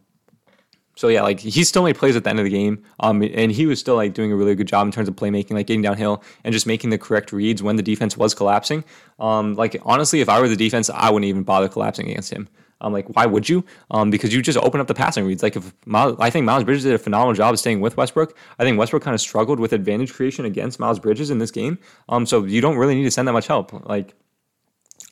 [0.97, 3.53] so yeah, like he still made plays at the end of the game, um, and
[3.53, 5.83] he was still like doing a really good job in terms of playmaking, like getting
[5.83, 8.83] downhill and just making the correct reads when the defense was collapsing.
[9.19, 12.49] Um, like honestly, if I were the defense, I wouldn't even bother collapsing against him.
[12.81, 13.64] I'm um, like, why would you?
[13.90, 15.42] Um, because you just open up the passing reads.
[15.42, 18.37] Like if Miles, I think Miles Bridges did a phenomenal job staying with Westbrook.
[18.59, 21.79] I think Westbrook kind of struggled with advantage creation against Miles Bridges in this game.
[22.11, 23.73] Um, so you don't really need to send that much help.
[23.87, 24.14] Like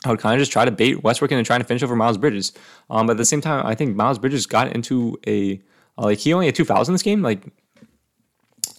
[0.05, 2.19] I would kind of just try to bait Westbrook and trying to finish over Miles
[2.19, 2.53] Bridges.
[2.91, 5.61] Um, but at the same time, I think Miles Bridges got into a
[5.99, 7.23] uh, like he only had two fouls in this game.
[7.23, 7.47] Like,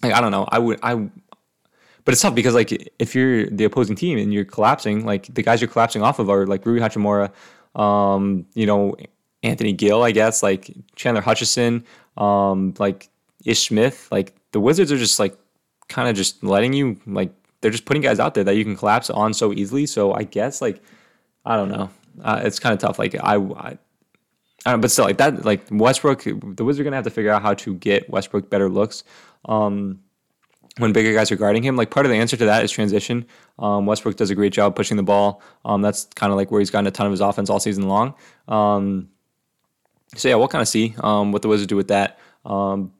[0.04, 0.48] like I don't know.
[0.52, 1.10] I would I
[2.06, 5.42] but it's tough because like if you're the opposing team and you're collapsing, like the
[5.42, 7.32] guys you're collapsing off of are like Rui Hachimura,
[7.80, 8.96] um, you know,
[9.42, 11.84] Anthony Gill, I guess, like Chandler Hutchison,
[12.18, 13.10] um, like
[13.44, 14.08] Ish Smith.
[14.12, 15.36] Like the Wizards are just like
[15.88, 18.76] kind of just letting you like they're just putting guys out there that you can
[18.76, 19.88] collapse on so easily.
[19.88, 20.84] So I guess like
[21.46, 21.90] I don't know.
[22.22, 22.98] Uh, it's kind of tough.
[22.98, 23.78] Like I, I,
[24.66, 25.46] I don't, but still like that.
[25.46, 28.70] Like Westbrook, the Wizards are gonna have to figure out how to get Westbrook better
[28.70, 29.04] looks.
[29.46, 30.00] Um,
[30.78, 31.76] when bigger guys are guarding him.
[31.76, 33.26] Like part of the answer to that is transition.
[33.60, 35.42] Um, Westbrook does a great job pushing the ball.
[35.64, 37.88] Um, that's kind of like where he's gotten a ton of his offense all season
[37.88, 38.14] long.
[38.48, 39.10] Um,
[40.16, 42.20] so yeah, we'll kind of see um, what the Wizards do with that.
[42.46, 42.92] Um,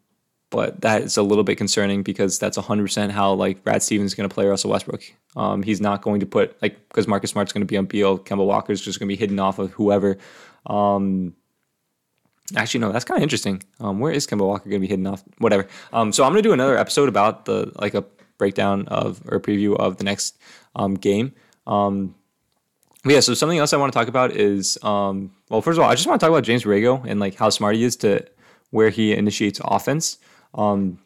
[0.50, 4.16] but that is a little bit concerning because that's 100% how like Brad Stevens is
[4.16, 5.04] going to play Russell Westbrook.
[5.36, 8.18] Um, he's not going to put like because Marcus Smart's going to be on Beal,
[8.20, 10.18] Kemba Walker's just going to be hidden off of whoever.
[12.56, 13.64] Actually, no, that's kind of interesting.
[13.80, 15.24] Um, where is Kemba Walker going to be hidden off?
[15.40, 15.68] Whatever.
[15.92, 18.06] Um, so I'm going to do another episode about the like a
[18.38, 20.38] breakdown of or preview of the next
[20.76, 21.34] um, game.
[21.66, 22.14] Um,
[23.04, 23.20] yeah.
[23.22, 25.96] So something else I want to talk about is um, well, first of all, I
[25.96, 28.24] just want to talk about James Borrego and like how smart he is to
[28.70, 30.20] where he initiates offense.
[30.56, 31.00] Um,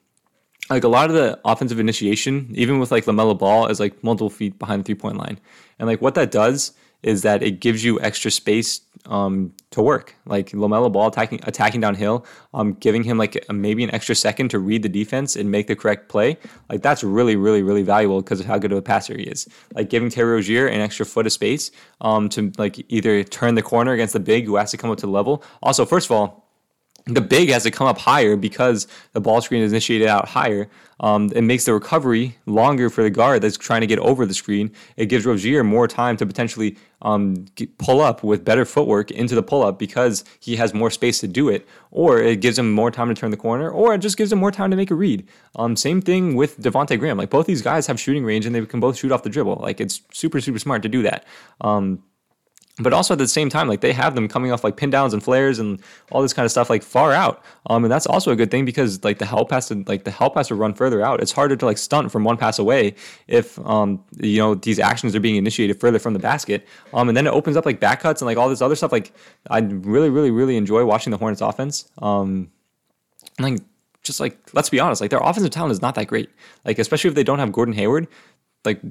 [0.69, 4.29] like a lot of the offensive initiation, even with like LaMelo Ball, is like multiple
[4.29, 5.39] feet behind the three point line,
[5.79, 10.15] and like what that does is that it gives you extra space um, to work.
[10.25, 14.49] Like LaMelo Ball attacking attacking downhill, um, giving him like a, maybe an extra second
[14.49, 16.37] to read the defense and make the correct play.
[16.69, 19.47] Like that's really really really valuable because of how good of a passer he is.
[19.73, 23.63] Like giving Terry Rozier an extra foot of space um, to like either turn the
[23.63, 25.43] corner against the big who has to come up to the level.
[25.63, 26.48] Also, first of all
[27.05, 30.69] the big has to come up higher because the ball screen is initiated out higher.
[31.01, 34.33] Um, it makes the recovery longer for the guard that's trying to get over the
[34.33, 34.71] screen.
[34.97, 39.33] It gives Rozier more time to potentially um, get, pull up with better footwork into
[39.33, 41.65] the pull up because he has more space to do it.
[41.91, 44.39] Or it gives him more time to turn the corner, or it just gives him
[44.39, 45.25] more time to make a read.
[45.55, 47.17] Um, same thing with Devonte Graham.
[47.17, 49.55] Like both these guys have shooting range and they can both shoot off the dribble.
[49.61, 51.25] Like it's super super smart to do that.
[51.61, 52.03] Um,
[52.79, 55.13] but also at the same time, like they have them coming off like pin downs
[55.13, 57.43] and flares and all this kind of stuff like far out.
[57.67, 60.11] Um, and that's also a good thing because like the help has to like the
[60.11, 61.21] help has to run further out.
[61.21, 62.95] It's harder to like stunt from one pass away
[63.27, 66.67] if um you know these actions are being initiated further from the basket.
[66.93, 68.91] Um, and then it opens up like back cuts and like all this other stuff.
[68.91, 69.13] Like
[69.49, 71.89] I really, really, really enjoy watching the Hornets offense.
[71.99, 72.51] Um,
[73.39, 73.59] like
[74.03, 76.29] just like let's be honest, like their offensive talent is not that great.
[76.65, 78.07] Like especially if they don't have Gordon Hayward,
[78.65, 78.81] like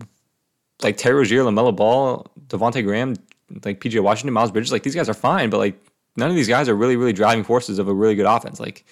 [0.83, 3.17] like Terry Rozier, LaMelo Ball, Devonte Graham,
[3.65, 5.81] like PJ Washington, Miles Bridges, like these guys are fine, but like
[6.17, 8.61] none of these guys are really, really driving forces of a really good offense.
[8.61, 8.85] Like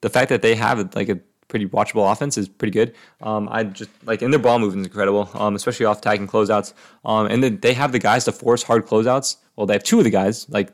[0.00, 2.94] the fact that they have like a pretty watchable offense is pretty good.
[3.20, 6.72] Um, I just like and their ball movement is incredible, um, especially off tagging closeouts.
[7.04, 9.36] Um, and then they have the guys to force hard closeouts.
[9.56, 10.48] Well, they have two of the guys.
[10.48, 10.72] Like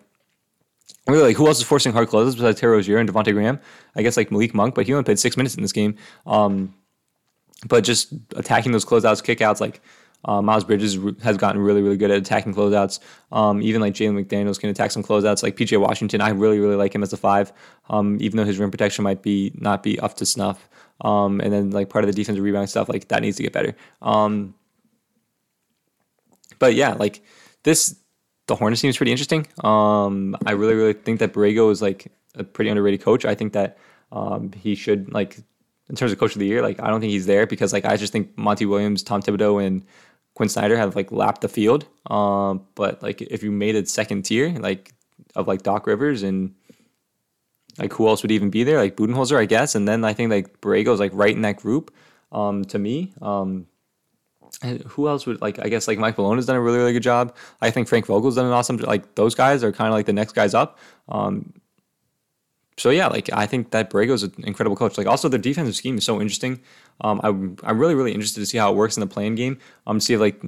[1.06, 3.58] really, like who else is forcing hard closeouts besides Terry Rozier and Devonte Graham?
[3.96, 5.96] I guess like Malik Monk, but he only played six minutes in this game.
[6.26, 6.74] Um,
[7.66, 9.80] but just attacking those closeouts, kickouts, like
[10.24, 12.98] uh, Miles Bridges has gotten really, really good at attacking closeouts.
[13.30, 15.42] Um, even like Jalen McDaniels can attack some closeouts.
[15.42, 17.52] Like PJ Washington, I really, really like him as a five,
[17.88, 20.68] um, even though his rim protection might be not be up to snuff.
[21.00, 23.52] Um, and then like part of the defensive rebound stuff, like that needs to get
[23.52, 23.76] better.
[24.02, 24.54] Um,
[26.58, 27.22] but yeah, like
[27.62, 27.94] this,
[28.46, 29.46] the Hornets team is pretty interesting.
[29.62, 33.24] Um, I really, really think that Borrego is like a pretty underrated coach.
[33.24, 33.78] I think that
[34.10, 35.38] um, he should like
[35.88, 37.84] in terms of coach of the year, like I don't think he's there because like
[37.84, 39.84] I just think Monty Williams, Tom Thibodeau, and
[40.38, 41.84] Quin Snyder have like lapped the field.
[42.06, 44.92] Um, but like if you made it second tier, like
[45.34, 46.54] of like Doc Rivers and
[47.76, 48.78] like who else would even be there?
[48.78, 49.74] Like Budenholzer, I guess.
[49.74, 51.92] And then I think like Borrego's like right in that group.
[52.30, 53.66] Um, to me, um,
[54.86, 55.58] who else would like?
[55.58, 57.34] I guess like Mike Malone has done a really really good job.
[57.60, 58.76] I think Frank Vogel's done an awesome.
[58.76, 60.78] Like those guys are kind of like the next guys up.
[61.08, 61.52] Um,
[62.78, 64.96] so yeah, like I think that Borrego's an incredible coach.
[64.96, 66.60] Like also their defensive scheme is so interesting.
[67.00, 69.58] Um, I'm I'm really really interested to see how it works in the play-in game.
[69.86, 70.40] Um, see if like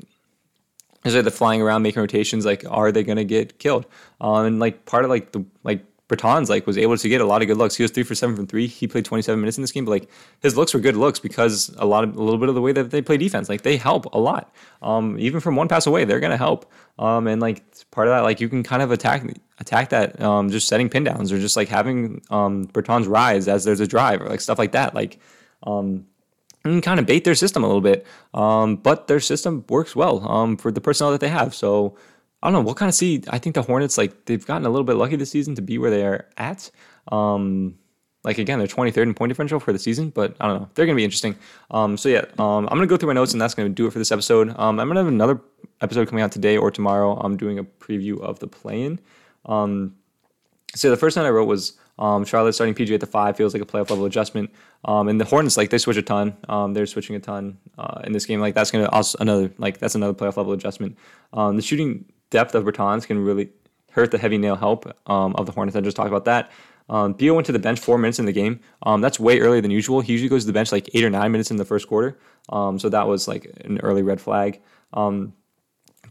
[1.04, 2.46] is it the flying around making rotations?
[2.46, 3.86] Like are they gonna get killed?
[4.20, 7.24] Um, and like part of like the like Bertans like was able to get a
[7.24, 7.76] lot of good looks.
[7.76, 8.66] He was three for seven from three.
[8.66, 10.08] He played 27 minutes in this game, but like
[10.40, 12.72] his looks were good looks because a lot of a little bit of the way
[12.72, 14.52] that they play defense, like they help a lot.
[14.82, 16.70] Um, even from one pass away, they're gonna help.
[16.98, 19.24] Um, and like part of that, like you can kind of attack
[19.60, 23.64] attack that um, just setting pin downs or just like having um, Bertans rise as
[23.64, 24.94] there's a drive or like stuff like that.
[24.94, 25.18] Like
[25.62, 26.06] um,
[26.64, 28.06] and kind of bait their system a little bit.
[28.34, 31.54] Um, but their system works well um, for the personnel that they have.
[31.54, 31.96] So
[32.42, 32.64] I don't know.
[32.64, 33.22] We'll kind of see.
[33.28, 35.78] I think the Hornets, like, they've gotten a little bit lucky this season to be
[35.78, 36.70] where they are at.
[37.12, 37.78] Um,
[38.24, 40.68] like, again, they're 23rd in point differential for the season, but I don't know.
[40.74, 41.36] They're going to be interesting.
[41.70, 43.74] Um, so, yeah, um, I'm going to go through my notes, and that's going to
[43.74, 44.50] do it for this episode.
[44.50, 45.40] Um, I'm going to have another
[45.80, 47.16] episode coming out today or tomorrow.
[47.18, 49.00] I'm doing a preview of the play in.
[49.46, 49.96] Um,
[50.74, 53.52] so, the first one I wrote was um, Charlotte starting PG at the five feels
[53.52, 54.50] like a playoff level adjustment.
[54.86, 56.34] Um, and the Hornets, like they switch a ton.
[56.48, 58.40] Um, they're switching a ton uh, in this game.
[58.40, 60.96] Like that's gonna also another like that's another playoff level adjustment.
[61.34, 63.50] Um, the shooting depth of Bertans can really
[63.92, 65.76] hurt the heavy nail help um, of the Hornets.
[65.76, 66.50] I just talked about that.
[66.88, 68.60] Um, Beal went to the bench four minutes in the game.
[68.82, 70.00] Um, that's way earlier than usual.
[70.00, 72.18] He usually goes to the bench like eight or nine minutes in the first quarter.
[72.48, 74.60] Um, so that was like an early red flag.
[74.92, 75.32] Um,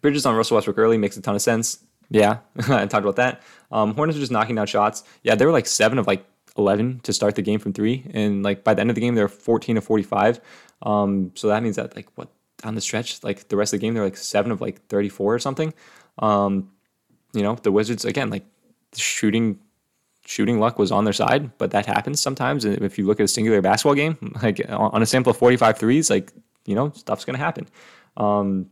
[0.02, 1.84] Bridges on Russell Westbrook early makes a ton of sense.
[2.10, 3.42] Yeah, I talked about that.
[3.72, 5.04] Um, Hornets are just knocking down shots.
[5.24, 6.26] Yeah, they were like seven of like
[6.58, 8.10] 11 to start the game from three.
[8.14, 10.40] And like by the end of the game, they're 14 of 45.
[10.84, 12.30] Um, so that means that like what
[12.64, 15.36] on the stretch, like the rest of the game, they're like seven of like 34
[15.36, 15.74] or something.
[16.20, 16.72] Um,
[17.34, 18.46] you know, the Wizards again, like
[18.96, 19.60] shooting
[20.26, 22.64] shooting luck was on their side, but that happens sometimes.
[22.64, 25.80] And if you look at a singular basketball game, like on a sample of 45
[25.80, 26.32] threes, like,
[26.66, 27.68] you know, stuff's to happen.
[28.16, 28.70] Um,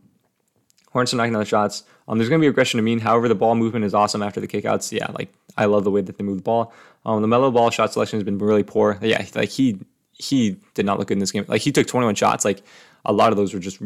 [0.92, 1.82] Hornets are knocking down the shots.
[2.06, 3.00] Um, there's going to be regression to mean.
[3.00, 4.90] However, the ball movement is awesome after the kickouts.
[4.90, 6.72] Yeah, like I love the way that they move the ball.
[7.04, 8.98] Um, LaMelo Ball shot selection has been really poor.
[9.02, 9.78] Yeah, like he
[10.12, 11.44] he did not look good in this game.
[11.46, 12.44] Like he took 21 shots.
[12.44, 12.62] Like
[13.04, 13.80] a lot of those were just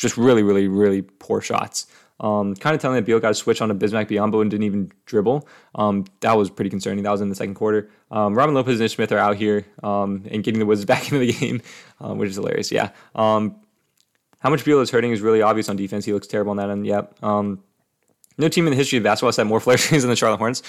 [0.00, 1.86] just really really really poor shots.
[2.20, 4.64] Um, kind of telling that Beal got a switch on a Bismack Biyombo and didn't
[4.64, 5.46] even dribble.
[5.76, 7.04] Um, that was pretty concerning.
[7.04, 7.90] That was in the second quarter.
[8.10, 11.18] Um, Robin Lopez and Smith are out here um, and getting the Wizards back into
[11.20, 11.62] the game,
[12.00, 12.72] uh, which is hilarious.
[12.72, 12.90] Yeah.
[13.14, 13.56] Um,
[14.40, 16.04] how much Beal is hurting is really obvious on defense.
[16.04, 16.86] He looks terrible on that end.
[16.86, 17.22] Yep.
[17.22, 17.62] Um,
[18.36, 20.38] no team in the history of basketball has had more flare screens than the Charlotte
[20.38, 20.62] Hornets.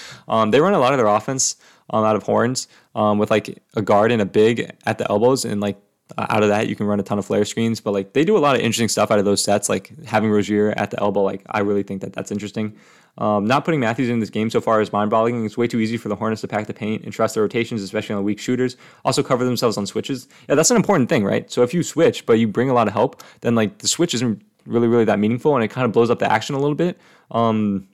[0.50, 1.56] they run a lot of their offense
[1.92, 5.76] out of horns with like a guard and a big at the elbows and like
[6.18, 8.36] out of that, you can run a ton of flare screens, but like they do
[8.36, 9.68] a lot of interesting stuff out of those sets.
[9.68, 12.76] Like having Rozier at the elbow, like I really think that that's interesting.
[13.18, 15.44] Um, not putting Matthews in this game so far is mind-boggling.
[15.44, 17.82] It's way too easy for the Hornets to pack the paint and trust their rotations,
[17.82, 18.76] especially on the weak shooters.
[19.04, 20.28] Also cover themselves on switches.
[20.48, 21.50] Yeah, that's an important thing, right?
[21.50, 24.14] So if you switch, but you bring a lot of help, then like the switch
[24.14, 26.76] isn't really, really that meaningful, and it kind of blows up the action a little
[26.76, 26.98] bit.
[27.30, 27.88] Um,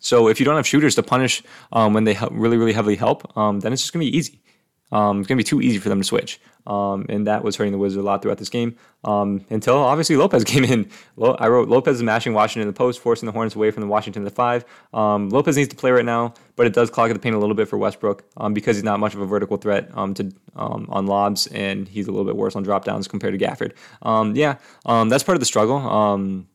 [0.00, 3.36] so if you don't have shooters to punish um, when they really, really heavily help,
[3.36, 4.40] um, then it's just gonna be easy.
[4.92, 6.40] Um, it's going to be too easy for them to switch.
[6.66, 10.16] Um, and that was hurting the Wizards a lot throughout this game um, until obviously
[10.16, 10.90] Lopez came in.
[11.20, 13.86] I wrote Lopez is mashing Washington in the post, forcing the Hornets away from the
[13.86, 14.64] Washington to five.
[14.92, 17.54] Um, Lopez needs to play right now, but it does clog the paint a little
[17.54, 21.06] bit for Westbrook um, because he's not much of a vertical threat um, to on
[21.06, 23.72] lobs, and he's a little bit worse on drop downs compared to Gafford.
[24.36, 26.46] yeah, that's part of the struggle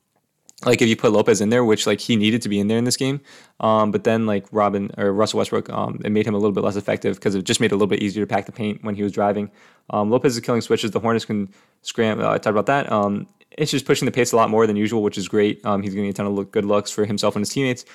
[0.65, 2.77] like if you put Lopez in there, which like he needed to be in there
[2.77, 3.21] in this game,
[3.59, 6.63] um, but then like Robin or Russell Westbrook, um, it made him a little bit
[6.63, 8.83] less effective because it just made it a little bit easier to pack the paint
[8.83, 9.51] when he was driving.
[9.89, 10.91] Um, Lopez is killing switches.
[10.91, 11.49] The Hornets can
[11.81, 12.19] scram.
[12.19, 12.91] Uh, I talked about that.
[12.91, 15.65] Um, it's just pushing the pace a lot more than usual, which is great.
[15.65, 17.85] Um, he's getting a ton of look, good looks for himself and his teammates.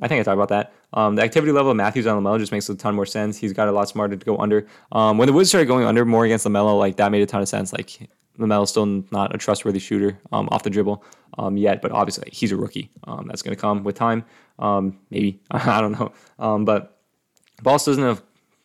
[0.00, 0.72] I think I talked about that.
[0.94, 3.36] Um, the activity level of Matthews on LaMelo just makes a ton more sense.
[3.36, 4.66] He's got a lot smarter to go under.
[4.90, 7.42] Um, when the Wizards started going under more against LaMelo, like that made a ton
[7.42, 7.72] of sense.
[7.72, 11.04] Like LaMelo's still not a trustworthy shooter um, off the dribble
[11.38, 12.90] um, yet, but obviously he's a rookie.
[13.04, 14.24] Um, that's going to come with time.
[14.58, 16.98] Um, maybe I don't know, um, but
[17.62, 18.22] Ball's doesn't have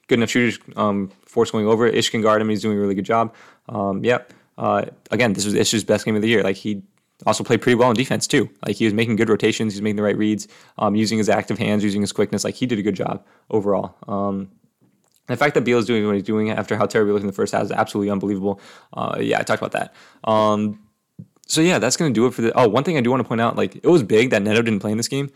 [0.07, 1.87] good enough shooters um, force going over.
[1.87, 2.49] Ish can guard him.
[2.49, 3.33] He's doing a really good job.
[4.01, 4.33] yep.
[4.57, 6.41] Uh, again, this was Ish's best game of the year.
[6.41, 6.81] Like he
[7.27, 8.49] also played pretty well in defense too.
[8.65, 9.73] Like he was making good rotations.
[9.73, 10.47] He's making the right reads,
[10.93, 12.43] using his active hands, using his quickness.
[12.43, 13.95] Like he did a good job overall.
[15.27, 17.27] The fact that Beal is doing what he's doing after how terrible he looked in
[17.27, 18.59] the first half is absolutely unbelievable.
[18.93, 19.93] Uh, yeah, I talked about that.
[20.29, 20.79] Um,
[21.47, 22.57] so yeah, that's gonna do it for the.
[22.57, 24.61] Oh, one thing I do want to point out, like it was big that Neto
[24.61, 25.29] didn't play in this game.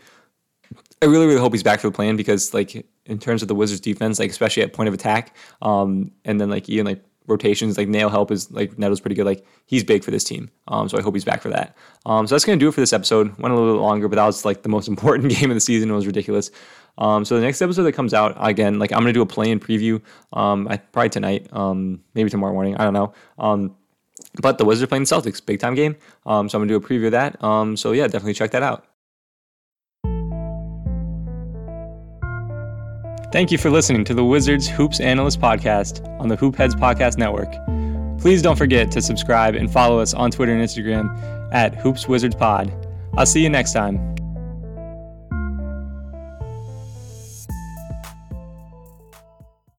[1.02, 3.54] I really, really hope he's back for the play-in because, like, in terms of the
[3.54, 7.76] Wizards' defense, like especially at point of attack, um, and then like even like rotations,
[7.76, 9.26] like nail help is like Neto's pretty good.
[9.26, 11.76] Like he's big for this team, um, so I hope he's back for that.
[12.06, 13.36] Um, so that's gonna do it for this episode.
[13.38, 15.60] Went a little bit longer, but that was like the most important game of the
[15.60, 15.90] season.
[15.90, 16.50] It was ridiculous.
[16.98, 19.50] Um, so the next episode that comes out again, like I'm gonna do a play
[19.50, 20.00] in preview.
[20.32, 22.76] Um, I, probably tonight, um, maybe tomorrow morning.
[22.76, 23.12] I don't know.
[23.38, 23.76] Um,
[24.40, 25.96] but the Wizards are playing the Celtics, big time game.
[26.26, 27.42] Um, so I'm gonna do a preview of that.
[27.42, 28.86] Um, so yeah, definitely check that out.
[33.32, 37.16] Thank you for listening to the Wizards Hoops Analyst Podcast on the Hoop Heads Podcast
[37.16, 37.50] Network.
[38.20, 41.10] Please don't forget to subscribe and follow us on Twitter and Instagram
[41.50, 42.70] at Hoops Wizards Pod.
[43.16, 44.14] I'll see you next time.